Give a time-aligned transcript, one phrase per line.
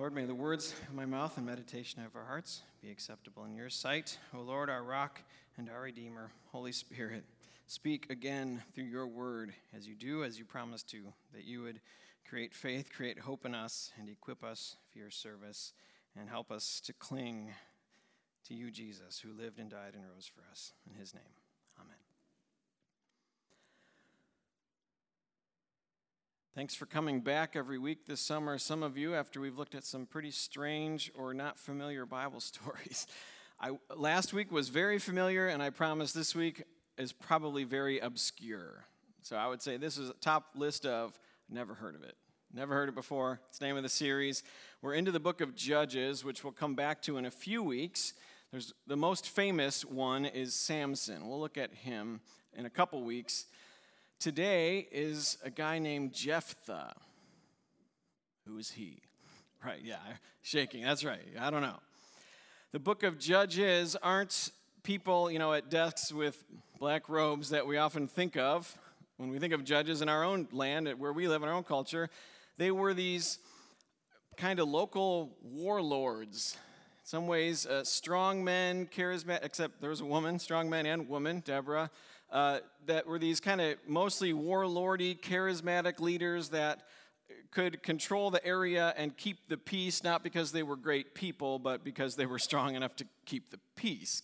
[0.00, 3.54] Lord, may the words of my mouth and meditation of our hearts be acceptable in
[3.54, 4.16] your sight.
[4.34, 5.20] O Lord, our rock
[5.58, 7.22] and our Redeemer, Holy Spirit,
[7.66, 11.02] speak again through your word as you do, as you promised to,
[11.34, 11.82] that you would
[12.26, 15.74] create faith, create hope in us, and equip us for your service,
[16.18, 17.52] and help us to cling
[18.48, 20.72] to you, Jesus, who lived and died and rose for us.
[20.90, 21.39] In his name.
[26.56, 28.58] Thanks for coming back every week this summer.
[28.58, 33.06] Some of you, after we've looked at some pretty strange or not familiar Bible stories.
[33.60, 36.64] I, last week was very familiar, and I promise this week
[36.98, 38.84] is probably very obscure.
[39.22, 41.16] So I would say this is a top list of
[41.48, 42.16] never heard of it.
[42.52, 43.40] Never heard it before.
[43.48, 44.42] It's the name of the series.
[44.82, 48.12] We're into the book of Judges, which we'll come back to in a few weeks.
[48.50, 51.28] There's the most famous one is Samson.
[51.28, 52.20] We'll look at him
[52.54, 53.46] in a couple weeks.
[54.20, 56.92] Today is a guy named Jephthah.
[58.46, 59.00] Who is he?
[59.64, 59.96] Right, yeah,
[60.42, 60.84] shaking.
[60.84, 61.22] That's right.
[61.40, 61.78] I don't know.
[62.72, 64.50] The book of Judges aren't
[64.82, 66.44] people, you know, at desks with
[66.78, 68.76] black robes that we often think of
[69.16, 71.64] when we think of judges in our own land, where we live in our own
[71.64, 72.10] culture.
[72.58, 73.38] They were these
[74.36, 76.58] kind of local warlords.
[76.98, 81.08] In some ways, uh, strong men, charismatic, except there was a woman, strong men and
[81.08, 81.90] woman, Deborah,
[82.32, 86.82] uh, that were these kind of mostly warlordy, charismatic leaders that
[87.50, 91.84] could control the area and keep the peace, not because they were great people, but
[91.84, 94.22] because they were strong enough to keep the peace.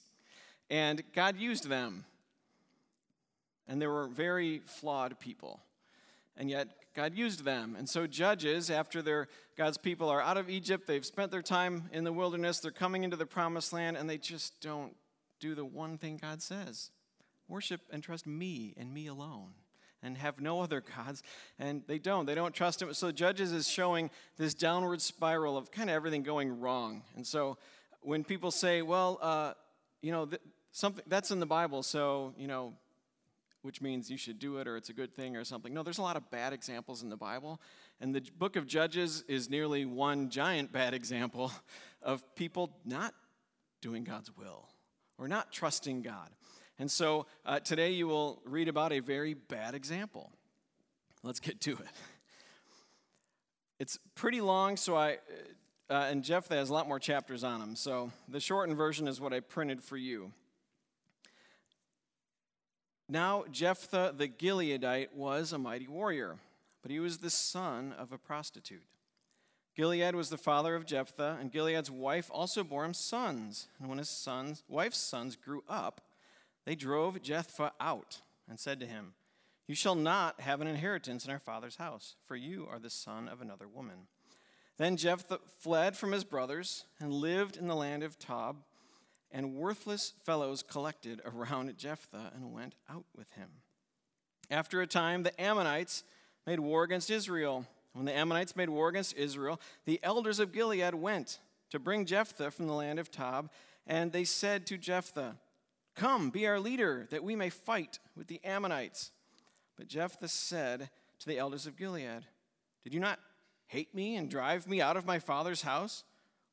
[0.70, 2.04] And God used them.
[3.68, 5.60] And they were very flawed people.
[6.36, 7.74] And yet, God used them.
[7.76, 11.90] And so, judges, after their, God's people are out of Egypt, they've spent their time
[11.92, 14.94] in the wilderness, they're coming into the promised land, and they just don't
[15.40, 16.90] do the one thing God says
[17.48, 19.52] worship and trust me and me alone
[20.02, 21.22] and have no other gods.
[21.58, 22.26] And they don't.
[22.26, 22.92] They don't trust him.
[22.94, 27.02] So Judges is showing this downward spiral of kind of everything going wrong.
[27.16, 27.58] And so
[28.02, 29.52] when people say, well, uh,
[30.02, 32.74] you know, th- something that's in the Bible, so, you know,
[33.62, 35.74] which means you should do it or it's a good thing or something.
[35.74, 37.60] No, there's a lot of bad examples in the Bible.
[38.00, 41.50] And the book of Judges is nearly one giant bad example
[42.02, 43.12] of people not
[43.80, 44.68] doing God's will
[45.18, 46.30] or not trusting God.
[46.78, 50.30] And so uh, today you will read about a very bad example.
[51.22, 51.88] Let's get to it.
[53.78, 55.18] It's pretty long, so I,
[55.90, 57.76] uh, and Jephthah has a lot more chapters on them.
[57.76, 60.32] So the shortened version is what I printed for you.
[63.08, 66.36] Now, Jephthah the Gileadite was a mighty warrior,
[66.82, 68.82] but he was the son of a prostitute.
[69.76, 73.68] Gilead was the father of Jephthah, and Gilead's wife also bore him sons.
[73.78, 76.00] And when his sons, wife's sons grew up,
[76.66, 79.14] they drove Jephthah out and said to him,
[79.66, 83.28] You shall not have an inheritance in our father's house, for you are the son
[83.28, 84.08] of another woman.
[84.76, 88.56] Then Jephthah fled from his brothers and lived in the land of Tob,
[89.30, 93.48] and worthless fellows collected around Jephthah and went out with him.
[94.50, 96.04] After a time, the Ammonites
[96.46, 97.64] made war against Israel.
[97.92, 101.38] When the Ammonites made war against Israel, the elders of Gilead went
[101.70, 103.50] to bring Jephthah from the land of Tob,
[103.86, 105.36] and they said to Jephthah,
[105.96, 109.12] Come, be our leader, that we may fight with the Ammonites.
[109.76, 110.90] But Jephthah said
[111.20, 112.26] to the elders of Gilead,
[112.84, 113.18] Did you not
[113.66, 116.04] hate me and drive me out of my father's house?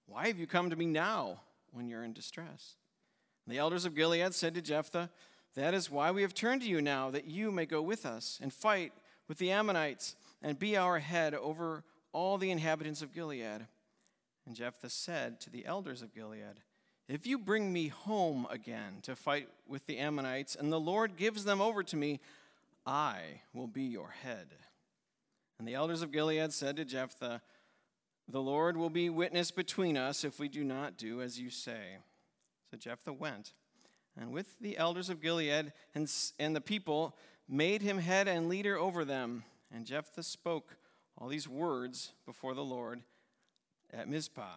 [0.05, 2.75] Why have you come to me now when you're in distress?
[3.45, 5.09] And the elders of Gilead said to Jephthah,
[5.55, 8.39] That is why we have turned to you now, that you may go with us
[8.41, 8.93] and fight
[9.27, 11.83] with the Ammonites and be our head over
[12.13, 13.67] all the inhabitants of Gilead.
[14.45, 16.61] And Jephthah said to the elders of Gilead,
[17.07, 21.43] if you bring me home again to fight with the Ammonites, and the Lord gives
[21.43, 22.19] them over to me,
[22.85, 24.47] I will be your head.
[25.59, 27.41] And the elders of Gilead said to Jephthah,
[28.27, 31.97] The Lord will be witness between us if we do not do as you say.
[32.71, 33.53] So Jephthah went,
[34.17, 37.15] and with the elders of Gilead and, and the people,
[37.47, 39.43] made him head and leader over them.
[39.71, 40.77] And Jephthah spoke
[41.17, 43.01] all these words before the Lord
[43.91, 44.55] at Mizpah.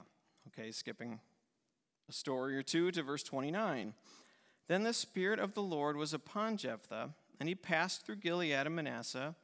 [0.49, 1.21] Okay, skipping
[2.09, 3.95] a story or two to verse 29.
[4.69, 8.77] Then the Spirit of the Lord was upon Jephthah, and he passed through Gilead and
[8.77, 9.35] Manasseh,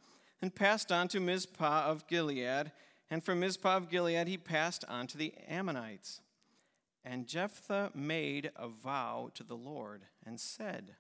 [0.40, 2.72] and passed on to Mizpah of Gilead,
[3.10, 6.20] and from Mizpah of Gilead he passed on to the Ammonites.
[7.04, 10.96] And Jephthah made a vow to the Lord, and said,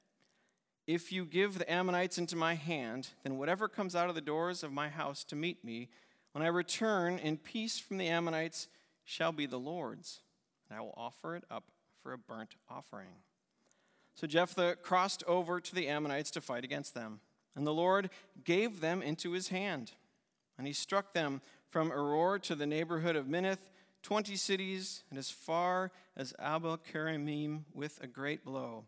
[0.86, 4.62] If you give the Ammonites into my hand, then whatever comes out of the doors
[4.62, 5.88] of my house to meet me,
[6.32, 8.68] when I return in peace from the Ammonites,
[9.04, 10.20] shall be the Lord's
[10.72, 11.64] and I will offer it up
[12.02, 13.08] for a burnt offering.
[14.14, 17.20] So Jephthah crossed over to the Ammonites to fight against them,
[17.54, 18.08] and the Lord
[18.42, 19.92] gave them into his hand.
[20.56, 23.70] And he struck them from Aroer to the neighborhood of Minnith
[24.02, 28.84] 20 cities and as far as Abel Keramim with a great blow.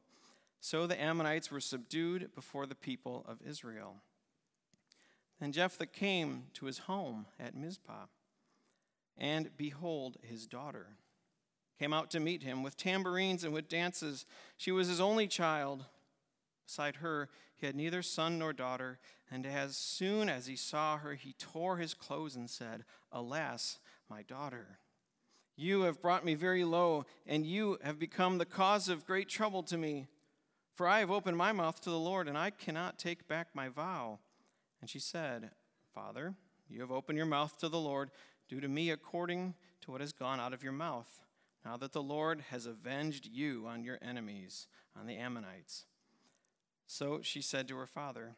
[0.61, 3.97] So the Ammonites were subdued before the people of Israel.
[5.39, 8.07] And Jephthah came to his home at Mizpah,
[9.19, 10.87] and behold, his daughter
[11.79, 14.26] came out to meet him with tambourines and with dances.
[14.56, 15.85] She was his only child.
[16.67, 18.99] Beside her, he had neither son nor daughter,
[19.31, 23.79] and as soon as he saw her, he tore his clothes and said, Alas,
[24.09, 24.79] my daughter.
[25.56, 29.62] You have brought me very low, and you have become the cause of great trouble
[29.65, 30.06] to me.
[30.75, 33.69] For I have opened my mouth to the Lord, and I cannot take back my
[33.69, 34.19] vow.
[34.81, 35.50] And she said,
[35.94, 36.35] Father,
[36.69, 38.11] you have opened your mouth to the Lord.
[38.49, 41.20] Do to me according to what has gone out of your mouth,
[41.65, 44.67] now that the Lord has avenged you on your enemies,
[44.99, 45.87] on the Ammonites.
[46.87, 48.37] So she said to her father,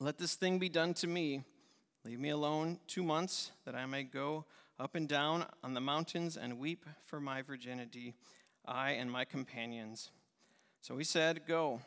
[0.00, 1.42] Let this thing be done to me.
[2.04, 4.46] Leave me alone two months, that I may go
[4.78, 8.14] up and down on the mountains and weep for my virginity,
[8.64, 10.10] I and my companions.
[10.80, 11.80] So he said, Go.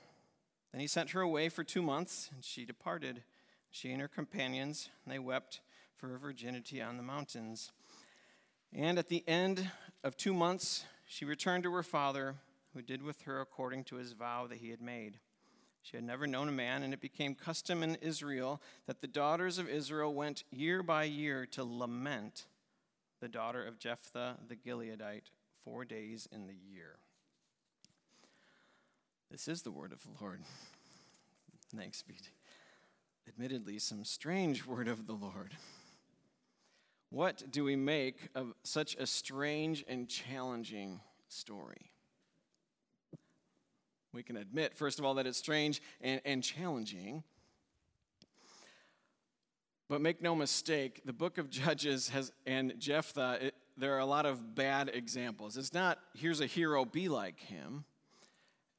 [0.71, 3.23] Then he sent her away for two months, and she departed,
[3.71, 5.59] she and her companions, and they wept
[5.97, 7.71] for her virginity on the mountains.
[8.73, 9.69] And at the end
[10.03, 12.35] of two months, she returned to her father,
[12.73, 15.19] who did with her according to his vow that he had made.
[15.83, 19.57] She had never known a man, and it became custom in Israel that the daughters
[19.57, 22.45] of Israel went year by year to lament
[23.19, 25.29] the daughter of Jephthah the Gileadite
[25.63, 26.97] four days in the year.
[29.29, 30.41] This is the word of the Lord.
[31.75, 32.29] Thanks be to
[33.27, 35.55] admittedly some strange word of the Lord.
[37.11, 41.91] What do we make of such a strange and challenging story?
[44.13, 47.23] We can admit, first of all, that it's strange and, and challenging.
[49.89, 54.05] But make no mistake, the book of Judges has, and Jephthah, it, there are a
[54.05, 55.57] lot of bad examples.
[55.57, 57.83] It's not, here's a hero, be like him.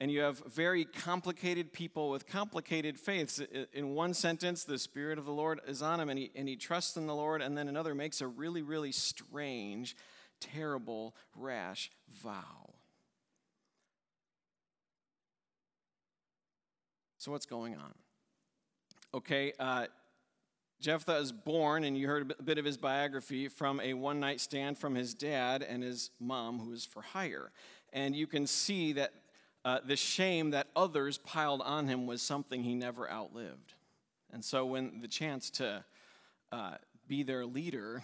[0.03, 3.41] And you have very complicated people with complicated faiths.
[3.71, 6.57] In one sentence, the Spirit of the Lord is on him and he, and he
[6.57, 7.41] trusts in the Lord.
[7.41, 9.95] And then another makes a really, really strange,
[10.41, 11.89] terrible, rash
[12.21, 12.73] vow.
[17.17, 17.93] So, what's going on?
[19.13, 19.85] Okay, uh,
[20.81, 24.41] Jephthah is born, and you heard a bit of his biography, from a one night
[24.41, 27.53] stand from his dad and his mom, who is for hire.
[27.93, 29.13] And you can see that
[29.65, 33.73] uh, the shame that others piled on him was something he never outlived.
[34.31, 35.85] And so, when the chance to
[36.51, 36.75] uh,
[37.07, 38.03] be their leader,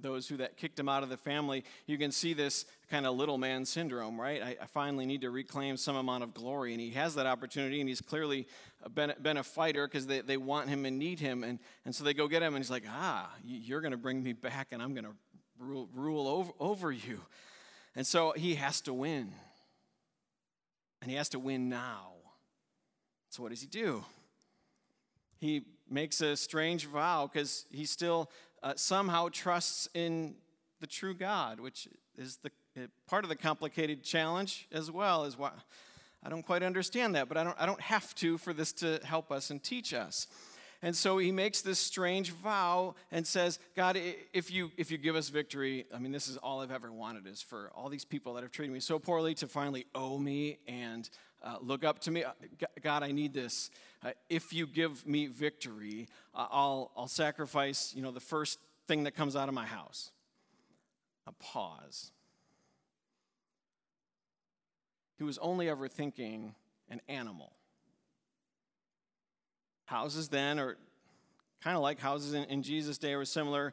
[0.00, 3.16] those who that kicked him out of the family, you can see this kind of
[3.16, 4.42] little man syndrome, right?
[4.42, 6.72] I, I, finally need to reclaim some amount of glory.
[6.72, 8.46] And he has that opportunity, and he's clearly
[8.94, 11.44] been, been a fighter because they, they want him and need him.
[11.44, 14.22] And, and so they go get him, and he's like, ah, you're going to bring
[14.22, 15.14] me back, and I'm going to
[15.58, 17.20] rule, rule over, over you.
[17.94, 19.32] And so he has to win.
[21.00, 22.12] And he has to win now.
[23.30, 24.04] So what does he do?
[25.38, 28.30] He makes a strange vow because he still
[28.62, 30.34] uh, somehow trusts in
[30.80, 35.24] the true God, which is the uh, part of the complicated challenge as well.
[35.24, 35.52] Is why
[36.22, 39.00] I don't quite understand that, but I don't, I don't have to for this to
[39.04, 40.26] help us and teach us.
[40.80, 43.98] And so he makes this strange vow and says, God,
[44.32, 47.26] if you, if you give us victory, I mean, this is all I've ever wanted
[47.26, 50.58] is for all these people that have treated me so poorly to finally owe me
[50.68, 51.10] and
[51.42, 52.22] uh, look up to me.
[52.22, 52.30] Uh,
[52.80, 53.70] God, I need this.
[54.04, 59.02] Uh, if you give me victory, uh, I'll, I'll sacrifice, you know, the first thing
[59.04, 60.12] that comes out of my house.
[61.26, 62.12] A pause.
[65.18, 66.54] He was only ever thinking
[66.88, 67.57] an animal.
[69.88, 70.76] Houses then, or
[71.64, 73.72] kind of like houses in, in Jesus' day, were similar,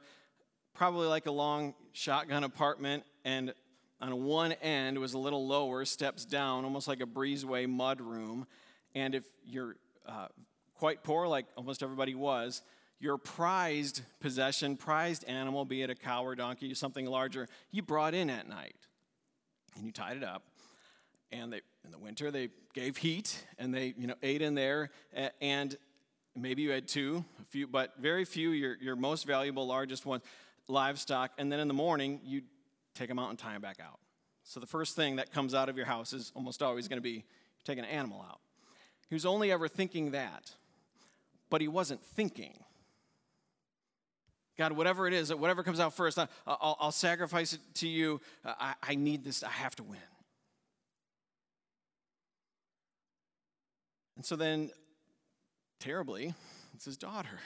[0.74, 3.54] probably like a long shotgun apartment, and
[4.00, 8.48] on one end was a little lower, steps down, almost like a breezeway mud room.
[8.94, 9.76] And if you're
[10.08, 10.28] uh,
[10.76, 12.62] quite poor, like almost everybody was,
[13.02, 17.82] your prized possession, prized animal, be it a cow or donkey or something larger, you
[17.82, 18.78] brought in at night.
[19.76, 20.44] And you tied it up.
[21.30, 24.92] And they, in the winter, they gave heat and they you know, ate in there.
[25.42, 25.76] And
[26.36, 30.24] maybe you had two, a few, but very few, your, your most valuable, largest ones,
[30.68, 31.32] livestock.
[31.38, 32.42] And then in the morning, you
[32.94, 34.00] take them out and tie them back out.
[34.44, 37.04] So the first thing that comes out of your house is almost always going to
[37.04, 37.24] be
[37.64, 38.40] taking an animal out.
[39.10, 40.52] He was only ever thinking that,
[41.50, 42.54] but he wasn't thinking.
[44.58, 48.22] God, whatever it is, whatever comes out first, I, will I'll sacrifice it to you.
[48.46, 50.00] I, I need this, I have to win.
[54.16, 54.72] And so then,
[55.86, 56.34] terribly,
[56.74, 57.40] it's his daughter.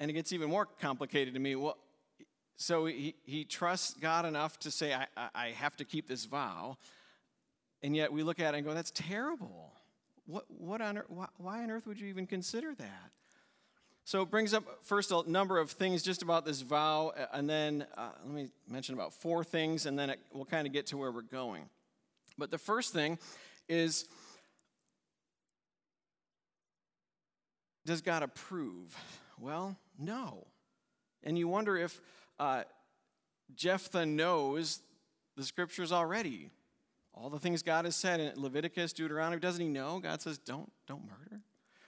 [0.00, 1.54] And it gets even more complicated to me.
[1.54, 1.76] Well,
[2.56, 6.76] So he, he trusts God enough to say, I, I have to keep this vow.
[7.82, 9.72] And yet we look at it and go, that's terrible.
[10.26, 13.10] What, what on why, why on earth would you even consider that?
[14.04, 17.86] So it brings up first a number of things just about this vow, and then
[17.96, 20.96] uh, let me mention about four things, and then it, we'll kind of get to
[20.96, 21.64] where we're going.
[22.38, 23.18] But the first thing
[23.68, 24.06] is
[27.88, 28.94] Does God approve?
[29.40, 30.46] Well, no.
[31.24, 31.98] And you wonder if
[32.38, 32.64] uh,
[33.54, 34.82] Jephthah knows
[35.38, 36.50] the scriptures already.
[37.14, 40.00] All the things God has said in Leviticus, Deuteronomy, doesn't he know?
[40.00, 41.40] God says, don't, don't murder.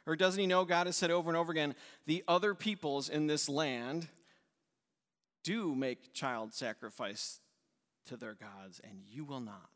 [0.06, 1.74] Or doesn't he know God has said over and over again,
[2.06, 4.08] the other peoples in this land
[5.44, 7.40] do make child sacrifice
[8.08, 9.68] to their gods, and you will not.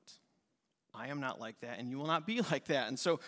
[0.94, 2.88] I am not like that, and you will not be like that.
[2.88, 3.20] And so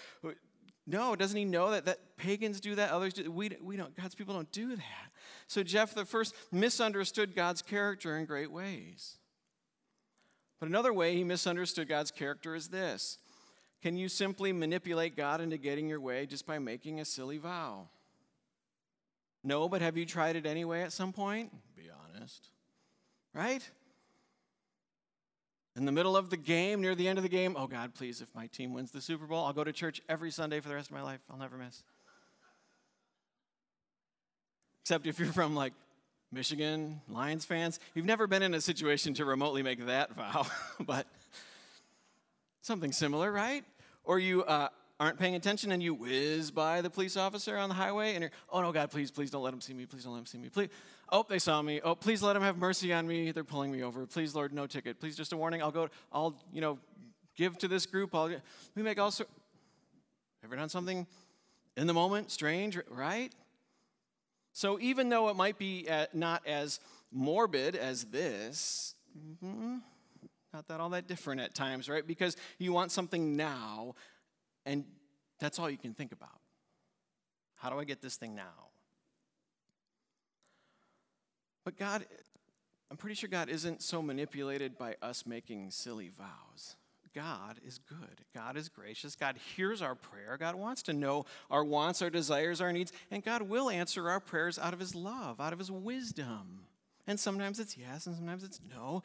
[0.86, 2.90] no, doesn't he know that, that pagans do that?
[2.90, 3.30] Others do.
[3.30, 5.10] We, we don't, God's people don't do that.
[5.48, 9.18] So Jephthah first misunderstood God's character in great ways.
[10.60, 13.18] But another way he misunderstood God's character is this
[13.82, 17.88] Can you simply manipulate God into getting your way just by making a silly vow?
[19.42, 21.52] No, but have you tried it anyway at some point?
[21.76, 22.48] Be honest.
[23.34, 23.68] Right?
[25.76, 28.22] In the middle of the game, near the end of the game, oh God, please,
[28.22, 30.74] if my team wins the Super Bowl, I'll go to church every Sunday for the
[30.74, 31.20] rest of my life.
[31.30, 31.82] I'll never miss.
[34.82, 35.74] Except if you're from like
[36.32, 40.46] Michigan, Lions fans, you've never been in a situation to remotely make that vow,
[40.80, 41.06] but
[42.62, 43.64] something similar, right?
[44.02, 44.68] Or you uh,
[44.98, 48.30] aren't paying attention and you whiz by the police officer on the highway and you're,
[48.50, 49.84] oh no, God, please, please don't let him see me.
[49.84, 50.48] Please don't let him see me.
[50.48, 50.70] Please.
[51.10, 51.80] Oh, they saw me.
[51.82, 53.30] Oh, please let them have mercy on me.
[53.30, 54.06] They're pulling me over.
[54.06, 54.98] Please, Lord, no ticket.
[54.98, 55.62] Please, just a warning.
[55.62, 56.78] I'll go, I'll, you know,
[57.36, 58.14] give to this group.
[58.14, 58.30] I'll,
[58.74, 59.30] we make all sorts.
[60.44, 61.06] Ever done something
[61.76, 63.32] in the moment, strange, right?
[64.52, 66.80] So even though it might be uh, not as
[67.12, 69.78] morbid as this, mm-hmm,
[70.52, 72.06] not that all that different at times, right?
[72.06, 73.94] Because you want something now,
[74.64, 74.84] and
[75.40, 76.40] that's all you can think about.
[77.56, 78.65] How do I get this thing now?
[81.66, 82.06] But God,
[82.92, 86.76] I'm pretty sure God isn't so manipulated by us making silly vows.
[87.12, 88.20] God is good.
[88.32, 89.16] God is gracious.
[89.16, 90.36] God hears our prayer.
[90.38, 94.20] God wants to know our wants, our desires, our needs, and God will answer our
[94.20, 96.66] prayers out of His love, out of His wisdom.
[97.08, 99.02] And sometimes it's yes, and sometimes it's no.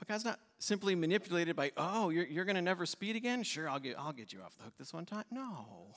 [0.00, 3.44] But God's not simply manipulated by, oh, you're, you're going to never speed again?
[3.44, 5.24] Sure, I'll get, I'll get you off the hook this one time.
[5.30, 5.94] No.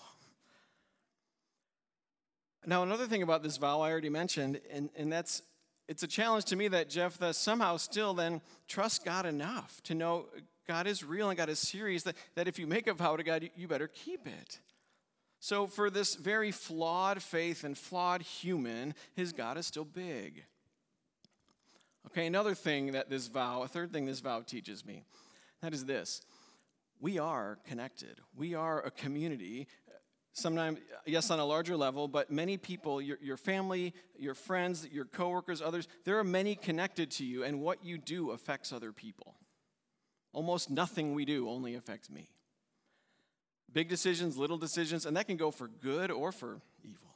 [2.65, 5.41] Now, another thing about this vow I already mentioned, and, and that's
[5.87, 10.25] it's a challenge to me that Jephthah somehow still then trusts God enough to know
[10.67, 13.23] God is real and God is serious, that, that if you make a vow to
[13.23, 14.59] God, you, you better keep it.
[15.39, 20.43] So, for this very flawed faith and flawed human, his God is still big.
[22.07, 25.03] Okay, another thing that this vow, a third thing this vow teaches me,
[25.61, 26.21] that is this
[26.99, 28.19] we are connected.
[28.35, 29.67] We are a community
[30.33, 35.05] sometimes, yes, on a larger level, but many people, your, your family, your friends, your
[35.05, 39.35] coworkers, others, there are many connected to you, and what you do affects other people.
[40.33, 42.29] Almost nothing we do only affects me.
[43.71, 47.08] Big decisions, little decisions, and that can go for good or for evil.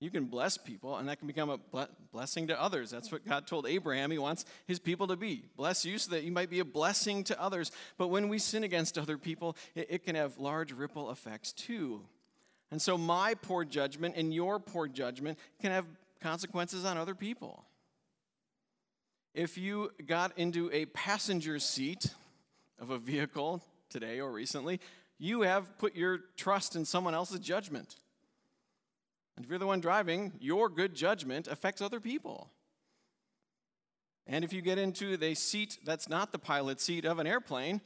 [0.00, 2.90] You can bless people, and that can become a blessing to others.
[2.90, 4.10] That's what God told Abraham.
[4.10, 5.44] He wants his people to be.
[5.58, 7.70] Bless you so that you might be a blessing to others.
[7.98, 12.00] But when we sin against other people, it, can have large ripple effects too.
[12.70, 15.84] And so, my poor judgment and your poor judgment can have
[16.22, 17.64] consequences on other people.
[19.34, 22.06] If you got into a passenger seat
[22.78, 24.80] of a vehicle today or recently,
[25.18, 27.96] you have put your trust in someone else's judgment.
[29.40, 32.50] And if you're the one driving, your good judgment affects other people.
[34.26, 37.80] And if you get into the seat that's not the pilot seat of an airplane,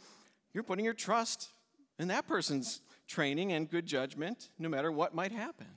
[0.52, 1.50] you're putting your trust
[1.96, 5.68] in that person's training and good judgment, no matter what might happen.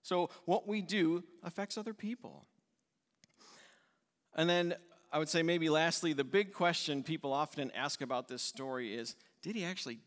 [0.00, 2.46] So, what we do affects other people.
[4.34, 4.76] And then
[5.12, 9.14] I would say, maybe lastly, the big question people often ask about this story is
[9.42, 9.98] did he actually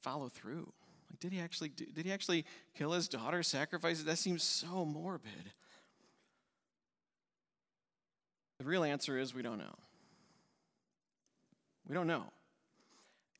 [0.00, 0.72] follow through?
[1.16, 2.44] Like, did he actually do, did he actually
[2.76, 4.02] kill his daughter, sacrifice?
[4.02, 5.30] That seems so morbid.
[8.58, 9.74] The real answer is we don't know.
[11.88, 12.24] We don't know.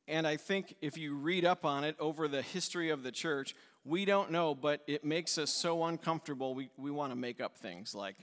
[0.08, 3.54] And I think if you read up on it over the history of the church,
[3.84, 7.58] we don't know, but it makes us so uncomfortable, we, we want to make up
[7.58, 8.16] things like,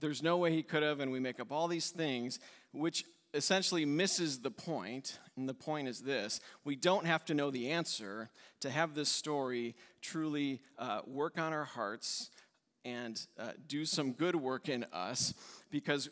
[0.00, 2.40] there's no way he could have, and we make up all these things,
[2.72, 7.50] which essentially misses the point, and the point is this we don't have to know
[7.50, 8.30] the answer
[8.60, 12.30] to have this story truly uh, work on our hearts
[12.84, 15.34] and uh, do some good work in us
[15.70, 16.08] because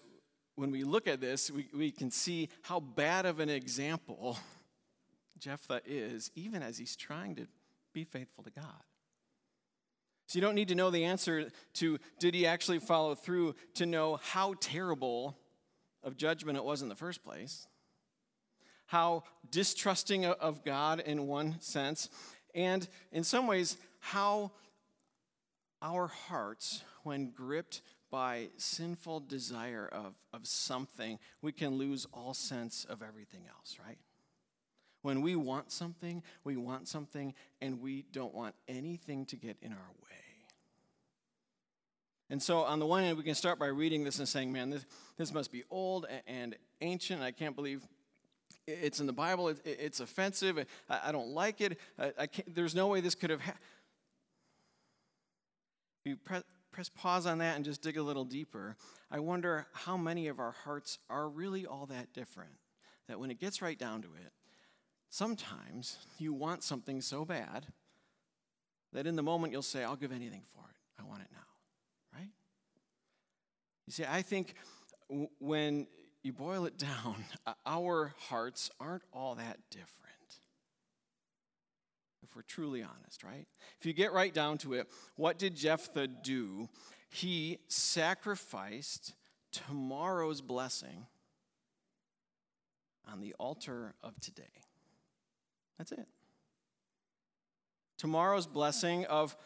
[0.57, 4.39] when we look at this, we, we can see how bad of an example
[5.39, 7.47] Jephthah is, even as he's trying to
[7.93, 8.83] be faithful to God.
[10.27, 13.87] So you don't need to know the answer to did he actually follow through to
[13.87, 15.37] know how terrible
[16.07, 17.67] of judgment it was in the first place,
[18.87, 22.09] how distrusting of God in one sense,
[22.55, 24.53] and in some ways, how
[25.83, 32.87] our hearts, when gripped by sinful desire of, of something, we can lose all sense
[32.89, 33.99] of everything else, right?
[35.03, 39.73] When we want something, we want something, and we don't want anything to get in
[39.73, 40.26] our way.
[42.29, 44.71] And so, on the one hand, we can start by reading this and saying, man,
[44.71, 44.85] this,
[45.17, 47.23] this must be old and ancient.
[47.23, 47.87] I can't believe
[48.67, 49.55] it's in the Bible.
[49.65, 50.67] it's offensive.
[50.89, 51.79] I, don't like it.
[51.99, 53.63] I, there's no way this could have happened.
[56.05, 56.17] You
[56.73, 58.77] press pause on that and just dig a little deeper.
[59.11, 62.53] I wonder how many of our hearts are really all that different
[63.09, 64.33] that when it gets right down to it,
[65.09, 67.67] sometimes you want something so bad
[68.93, 70.77] that in the moment you'll say, I'll give anything for it.
[71.01, 71.56] I want it now.
[73.87, 74.55] You see, I think
[75.39, 75.87] when
[76.23, 77.25] you boil it down,
[77.67, 79.93] our hearts aren't all that different.
[82.23, 83.47] If we're truly honest, right?
[83.79, 86.69] If you get right down to it, what did Jephthah do?
[87.09, 89.15] He sacrificed
[89.53, 91.07] tomorrow's blessing
[93.11, 94.43] on the altar of today.
[95.79, 96.07] That's it.
[97.99, 99.37] Tomorrow's blessing of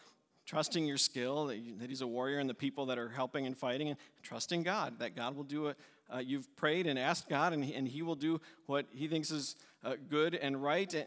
[0.50, 3.47] trusting your skill, that, you, that, he's a warrior, and the people that are helping
[3.47, 5.76] and fighting, and trusting God, that God will do it.
[6.12, 9.54] uh, you've prayed and asked God, and and he will do what he thinks is
[9.85, 10.92] uh, good and right.
[10.92, 11.07] And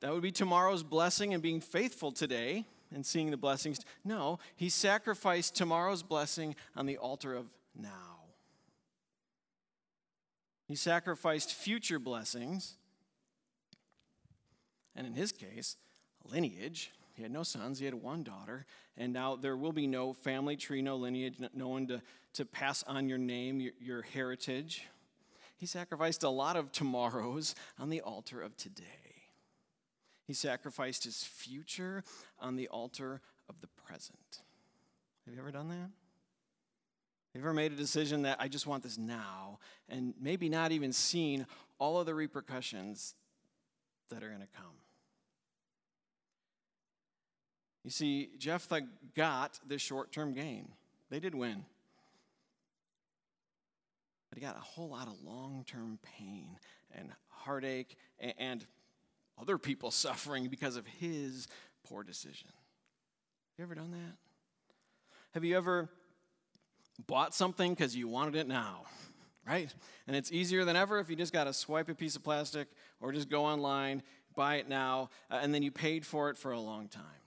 [0.00, 2.64] that would be tomorrow's blessing and being faithful today
[2.94, 3.80] and seeing the blessings.
[4.04, 8.20] No, he sacrificed tomorrow's blessing on the altar of now.
[10.68, 12.76] He sacrificed future blessings,
[14.94, 15.76] and in his case,
[16.30, 20.12] lineage he had no sons, he had one daughter, and now there will be no
[20.12, 24.88] family tree, no lineage, no one to, to pass on your name, your, your heritage.
[25.56, 29.28] He sacrificed a lot of tomorrows on the altar of today.
[30.26, 32.02] He sacrificed his future
[32.40, 34.40] on the altar of the present.
[35.24, 35.74] Have you ever done that?
[35.74, 35.92] Have
[37.36, 40.92] you ever made a decision that I just want this now, and maybe not even
[40.92, 41.46] seen
[41.78, 43.14] all of the repercussions
[44.10, 44.81] that are going to come?
[47.84, 48.82] You see, Jephthah
[49.14, 50.68] got the short term gain.
[51.10, 51.64] They did win.
[54.30, 56.56] But he got a whole lot of long term pain
[56.94, 57.96] and heartache
[58.38, 58.64] and
[59.40, 61.48] other people suffering because of his
[61.84, 62.48] poor decision.
[62.48, 64.16] Have you ever done that?
[65.34, 65.88] Have you ever
[67.06, 68.84] bought something because you wanted it now?
[69.44, 69.74] Right?
[70.06, 72.68] And it's easier than ever if you just got to swipe a piece of plastic
[73.00, 74.04] or just go online,
[74.36, 77.21] buy it now, uh, and then you paid for it for a long time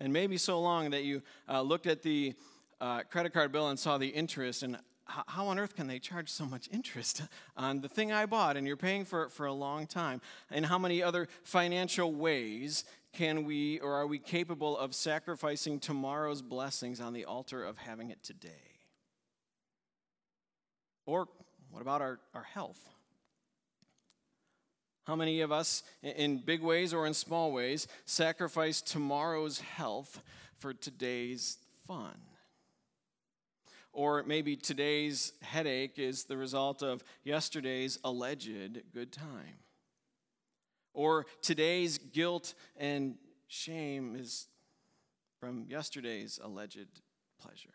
[0.00, 2.34] and maybe so long that you uh, looked at the
[2.80, 4.78] uh, credit card bill and saw the interest and
[5.26, 7.22] how on earth can they charge so much interest
[7.56, 10.20] on the thing I bought and you're paying for it for a long time?
[10.50, 16.42] And how many other financial ways can we or are we capable of sacrificing tomorrow's
[16.42, 18.50] blessings on the altar of having it today?
[21.06, 21.28] Or
[21.70, 22.78] what about our, our health?
[25.04, 30.22] How many of us, in big ways or in small ways, sacrifice tomorrow's health
[30.58, 32.16] for today's fun?
[33.92, 39.58] Or maybe today's headache is the result of yesterday's alleged good time.
[40.92, 43.16] Or today's guilt and
[43.48, 44.46] shame is
[45.40, 47.00] from yesterday's alleged
[47.40, 47.74] pleasure.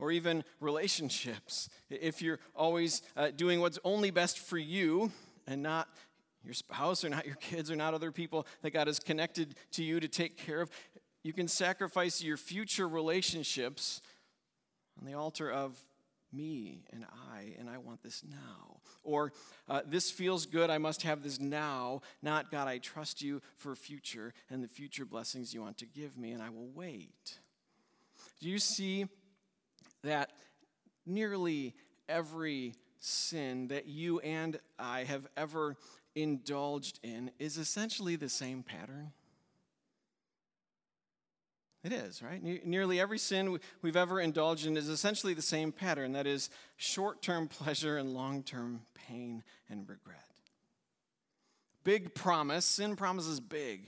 [0.00, 1.68] Or even relationships.
[1.88, 5.12] If you're always uh, doing what's only best for you,
[5.46, 5.88] and not
[6.44, 9.82] your spouse or not your kids or not other people that God has connected to
[9.82, 10.70] you to take care of.
[11.22, 14.02] You can sacrifice your future relationships
[15.00, 15.78] on the altar of
[16.32, 18.80] me and I, and I want this now.
[19.02, 19.32] Or
[19.68, 22.02] uh, this feels good, I must have this now.
[22.22, 26.18] Not God, I trust you for future and the future blessings you want to give
[26.18, 27.38] me, and I will wait.
[28.40, 29.06] Do you see
[30.02, 30.30] that
[31.06, 31.74] nearly
[32.08, 35.76] every sin that you and I have ever
[36.14, 39.12] indulged in is essentially the same pattern?
[41.84, 42.42] It is, right?
[42.42, 47.20] Nearly every sin we've ever indulged in is essentially the same pattern that is, short
[47.20, 50.24] term pleasure and long term pain and regret.
[51.84, 53.86] Big promise, sin promises big.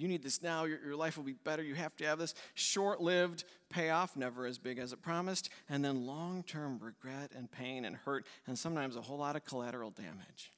[0.00, 0.64] You need this now.
[0.64, 1.62] Your, your life will be better.
[1.62, 2.34] You have to have this.
[2.54, 5.50] Short lived payoff, never as big as it promised.
[5.68, 9.44] And then long term regret and pain and hurt, and sometimes a whole lot of
[9.44, 10.52] collateral damage.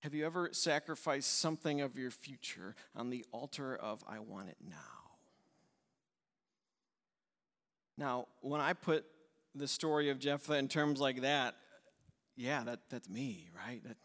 [0.00, 4.56] Have you ever sacrificed something of your future on the altar of I want it
[4.66, 4.76] now?
[7.98, 9.04] Now, when I put
[9.54, 11.54] the story of Jephthah in terms like that,
[12.34, 13.82] yeah, that, that's me, right?
[13.84, 13.96] That,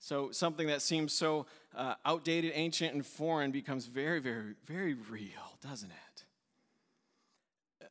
[0.00, 5.58] so something that seems so uh, outdated, ancient, and foreign becomes very, very, very real,
[5.62, 6.24] doesn't it?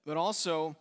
[0.05, 0.75] But also,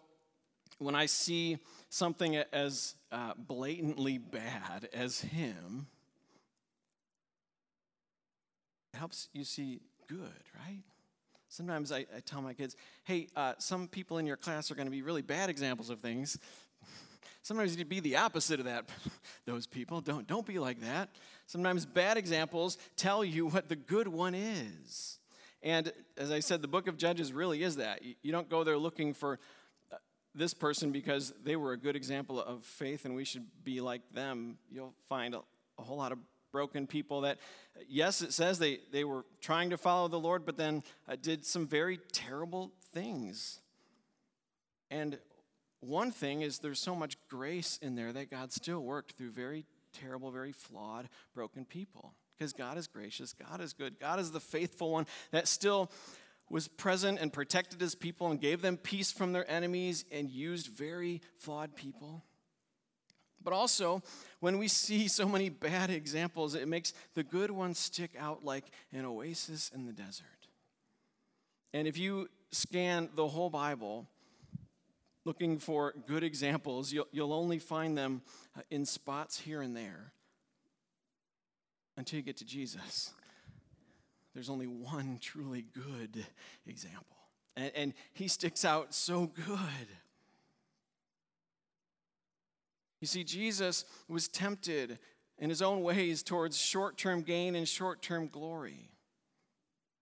[0.79, 1.59] when I see
[1.91, 5.87] something as uh, blatantly bad as him,
[8.95, 10.83] it helps you see good, right?
[11.51, 14.87] Sometimes I, I tell my kids, hey, uh, some people in your class are going
[14.87, 16.39] to be really bad examples of things.
[17.43, 18.89] Sometimes you need to be the opposite of that.
[19.47, 21.11] Those people don't don't be like that.
[21.47, 25.19] Sometimes bad examples tell you what the good one is.
[25.63, 28.03] And as I said, the book of Judges really is that.
[28.23, 29.39] You don't go there looking for
[29.91, 29.97] uh,
[30.35, 34.03] this person because they were a good example of faith and we should be like
[34.13, 34.59] them.
[34.71, 35.41] You'll find a,
[35.79, 36.19] a whole lot of
[36.53, 37.39] broken people that,
[37.89, 41.45] yes, it says they, they were trying to follow the Lord, but then uh, did
[41.45, 43.61] some very terrible things.
[44.91, 45.19] And
[45.81, 49.65] one thing is there's so much grace in there that God still worked through very
[49.93, 52.15] terrible, very flawed, broken people.
[52.37, 55.91] Because God is gracious, God is good, God is the faithful one that still
[56.51, 60.69] was present and protected his people and gave them peace from their enemies and used
[60.69, 62.23] very flawed people.
[63.43, 64.03] But also,
[64.41, 68.65] when we see so many bad examples, it makes the good ones stick out like
[68.93, 70.27] an oasis in the desert.
[71.73, 74.07] And if you scan the whole Bible
[75.29, 78.23] looking for good examples, you'll, you'll only find them
[78.57, 80.15] uh, in spots here and there
[81.99, 83.11] until you get to Jesus.
[84.33, 86.25] There's only one truly good
[86.67, 87.19] example.
[87.59, 89.89] And, and he sticks out so good.
[93.03, 94.99] You see, Jesus was tempted
[95.39, 98.89] in his own ways towards short term gain and short term glory.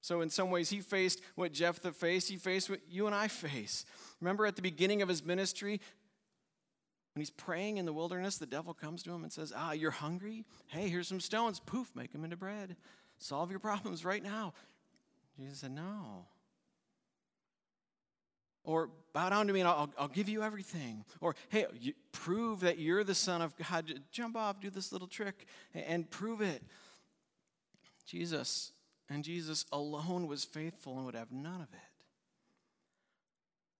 [0.03, 3.27] So, in some ways, he faced what Jephthah faced, he faced what you and I
[3.27, 3.85] face.
[4.21, 5.81] Remember at the beginning of his ministry,
[7.15, 9.91] when he's praying in the wilderness, the devil comes to him and says, Ah, you're
[9.91, 10.45] hungry?
[10.67, 11.61] Hey, here's some stones.
[11.61, 12.77] Poof, make them into bread.
[13.19, 14.53] Solve your problems right now.
[15.39, 16.27] Jesus said, No.
[18.65, 21.05] Or bow down to me and I'll, I'll give you everything.
[21.21, 21.67] Or hey,
[22.13, 24.01] prove that you're the Son of God.
[24.11, 26.63] Jump off, do this little trick, and prove it.
[28.07, 28.73] Jesus
[29.09, 31.96] and Jesus alone was faithful and would have none of it.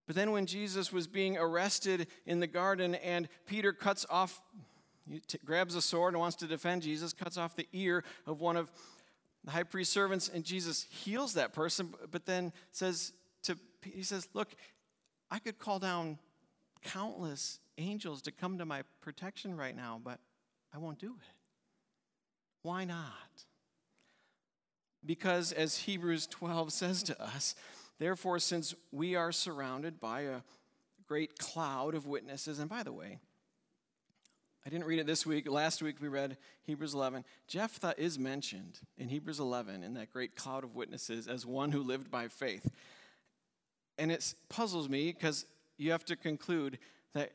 [0.07, 4.41] But then, when Jesus was being arrested in the garden and Peter cuts off,
[5.45, 8.71] grabs a sword and wants to defend Jesus, cuts off the ear of one of
[9.43, 14.27] the high priest's servants, and Jesus heals that person, but then says to, he says,
[14.33, 14.55] Look,
[15.29, 16.19] I could call down
[16.83, 20.19] countless angels to come to my protection right now, but
[20.73, 21.35] I won't do it.
[22.61, 23.45] Why not?
[25.05, 27.55] Because, as Hebrews 12 says to us,
[27.99, 30.41] therefore, since we are surrounded by a
[31.07, 33.19] great cloud of witnesses, and by the way,
[34.67, 35.49] I didn't read it this week.
[35.49, 37.23] Last week we read Hebrews 11.
[37.47, 41.81] Jephthah is mentioned in Hebrews 11 in that great cloud of witnesses as one who
[41.81, 42.69] lived by faith.
[43.97, 45.45] And it puzzles me because
[45.77, 46.79] you have to conclude
[47.13, 47.31] that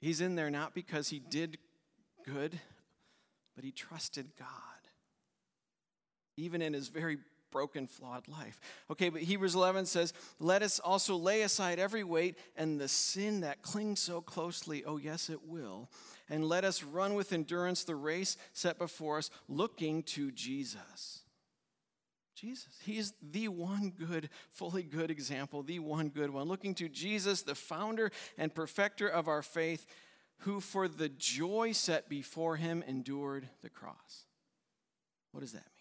[0.00, 1.58] he's in there not because he did
[2.24, 2.60] good,
[3.56, 4.48] but he trusted God,
[6.36, 7.18] even in his very
[7.54, 8.60] broken, flawed life.
[8.90, 13.40] Okay, but Hebrews 11 says, Let us also lay aside every weight and the sin
[13.40, 14.84] that clings so closely.
[14.84, 15.88] Oh, yes, it will.
[16.28, 21.20] And let us run with endurance the race set before us, looking to Jesus
[22.34, 22.78] Jesus.
[22.84, 26.48] He's the one good, fully good example, the one good one.
[26.48, 29.86] Looking to Jesus, the founder and perfecter of our faith,
[30.38, 34.26] who for the joy set before him endured the cross.
[35.32, 35.73] What does that mean?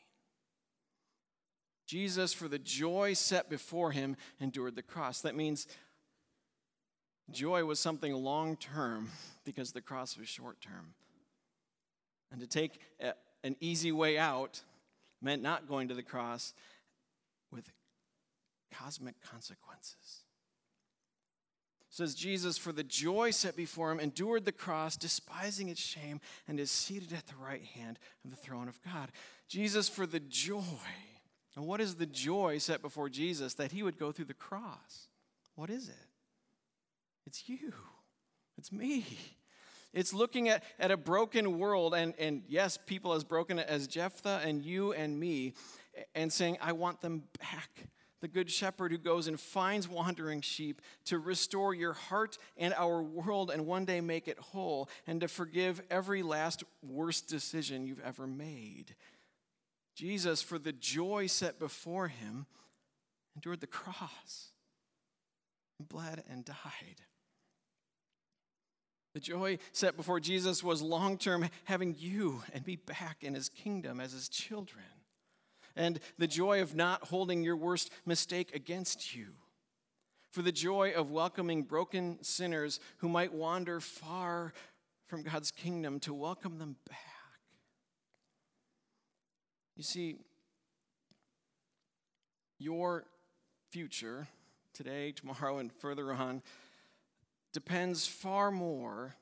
[1.85, 5.21] Jesus, for the joy set before him, endured the cross.
[5.21, 5.67] That means
[7.31, 9.09] joy was something long term
[9.43, 10.93] because the cross was short term.
[12.31, 14.61] And to take a, an easy way out
[15.21, 16.53] meant not going to the cross
[17.51, 17.71] with
[18.73, 20.23] cosmic consequences.
[21.89, 26.59] says Jesus, for the joy set before him, endured the cross, despising its shame, and
[26.59, 29.11] is seated at the right hand of the throne of God.
[29.47, 30.63] Jesus, for the joy.
[31.55, 35.07] And what is the joy set before Jesus that he would go through the cross?
[35.55, 35.95] What is it?
[37.25, 37.73] It's you,
[38.57, 39.05] it's me.
[39.93, 44.41] It's looking at, at a broken world, and, and yes, people as broken as Jephthah
[44.43, 45.53] and you and me,
[46.15, 47.69] and saying, I want them back.
[48.21, 53.03] The good shepherd who goes and finds wandering sheep to restore your heart and our
[53.03, 57.99] world and one day make it whole, and to forgive every last worst decision you've
[57.99, 58.95] ever made.
[59.95, 62.45] Jesus, for the joy set before him,
[63.35, 64.49] endured the cross,
[65.79, 67.01] and bled and died.
[69.13, 73.47] The joy set before Jesus was long term having you and me back in his
[73.47, 74.85] kingdom as his children.
[75.75, 79.27] And the joy of not holding your worst mistake against you.
[80.31, 84.53] For the joy of welcoming broken sinners who might wander far
[85.05, 87.12] from God's kingdom to welcome them back.
[89.75, 90.17] You see,
[92.59, 93.05] your
[93.71, 94.27] future,
[94.73, 96.41] today, tomorrow, and further on,
[97.53, 99.15] depends far more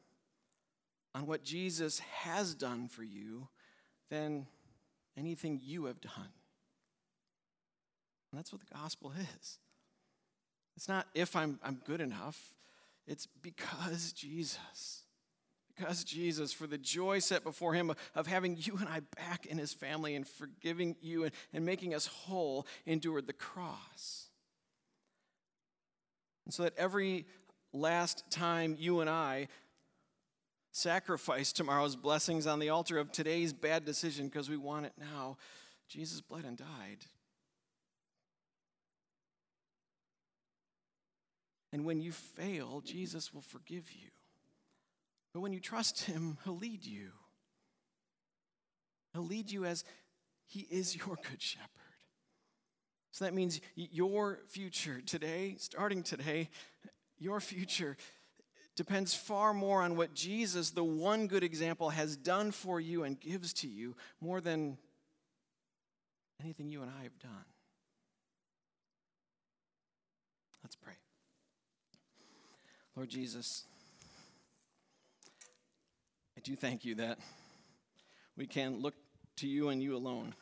[1.14, 3.48] on what Jesus has done for you
[4.10, 4.48] than
[5.18, 6.32] anything you have done.
[8.32, 9.60] And that's what the gospel is.
[10.76, 12.56] It's not if I'm, I'm good enough,
[13.08, 15.04] it's because Jesus.
[15.82, 19.58] Because Jesus, for the joy set before him of having you and I back in
[19.58, 24.28] his family and forgiving you and, and making us whole, endured the cross.
[26.46, 27.26] And so that every
[27.74, 29.48] last time you and I
[30.72, 35.38] sacrifice tomorrow's blessings on the altar of today's bad decision because we want it now,
[35.88, 37.08] Jesus bled and died.
[41.74, 44.10] And when you fail, Jesus will forgive you.
[45.34, 47.10] But when you trust Him, He'll lead you.
[49.14, 49.84] He'll lead you as
[50.46, 51.68] He is your good shepherd.
[53.12, 56.50] So that means your future today, starting today,
[57.20, 57.98] your future
[58.76, 63.20] depends far more on what Jesus, the one good example, has done for you and
[63.20, 64.78] gives to you more than
[66.42, 67.46] anything you and I have done.
[70.64, 70.94] Let's pray.
[72.96, 73.66] Lord Jesus,
[76.42, 77.20] I do thank you that
[78.36, 78.96] we can look
[79.38, 80.34] to you and you alone.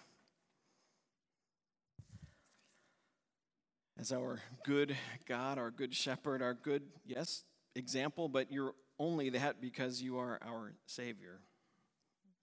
[3.99, 4.95] as our good
[5.27, 7.43] God, our good shepherd, our good, yes,
[7.75, 11.41] example, but you're only that because you are our Savior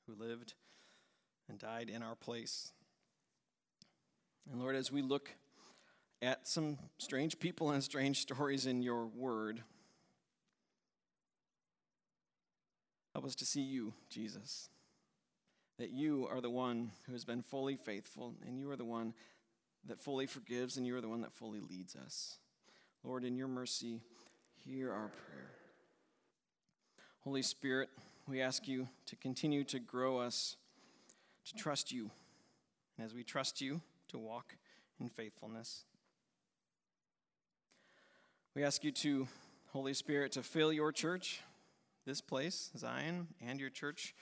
[0.06, 0.52] who lived
[1.48, 2.72] and died in our place.
[4.52, 5.30] And Lord, as we look
[6.20, 9.62] at some strange people and strange stories in your word,
[13.16, 14.68] help us to see you, Jesus.
[15.78, 19.14] That you are the one who has been fully faithful, and you are the one
[19.86, 22.36] that fully forgives, and you are the one that fully leads us.
[23.02, 24.02] Lord, in your mercy,
[24.66, 25.48] hear our prayer.
[27.24, 27.88] Holy Spirit,
[28.28, 30.56] we ask you to continue to grow us,
[31.46, 32.10] to trust you,
[32.98, 34.56] and as we trust you, to walk
[35.00, 35.84] in faithfulness.
[38.54, 39.26] We ask you to,
[39.72, 41.40] Holy Spirit, to fill your church,
[42.06, 44.14] this place, Zion, and your church,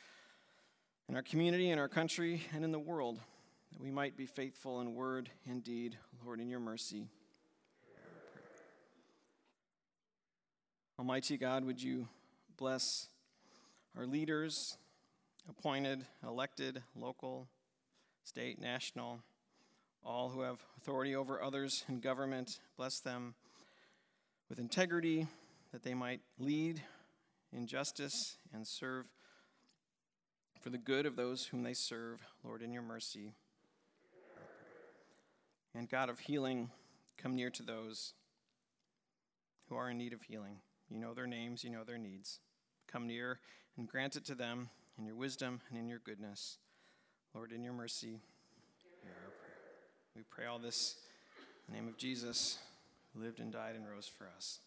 [1.06, 3.20] in our community, in our country, and in the world
[3.70, 7.08] that we might be faithful in word and deed, Lord, in your mercy.
[10.98, 12.08] Almighty God, would you
[12.56, 13.08] bless
[13.98, 14.78] our leaders,
[15.46, 17.48] appointed, elected, local,
[18.22, 19.20] state, national,
[20.02, 22.60] all who have authority over others in government.
[22.78, 23.34] Bless them
[24.48, 25.26] with integrity,
[25.72, 26.80] that they might lead
[27.54, 29.06] in justice and serve
[30.60, 33.32] for the good of those whom they serve, Lord, in your mercy.
[35.74, 36.70] And God of healing,
[37.18, 38.14] come near to those
[39.68, 40.56] who are in need of healing.
[40.88, 42.40] You know their names, you know their needs.
[42.90, 43.40] Come near
[43.76, 46.58] and grant it to them in your wisdom and in your goodness.
[47.34, 48.20] Lord, in your mercy,
[49.02, 49.56] hear our prayer.
[50.14, 50.96] We pray all this
[51.66, 52.58] in the name of Jesus,
[53.12, 54.60] who lived and died and rose for us.